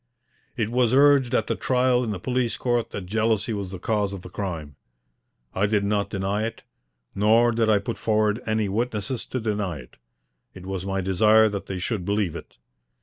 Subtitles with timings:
[0.57, 4.13] It was urged at the trial in the police court that jealousy was the cause
[4.13, 4.75] of the crime.
[5.53, 6.63] I did not deny it,
[7.13, 9.97] nor did I put forward any witnesses to deny it.
[10.55, 12.57] It was my desire that they should believe it.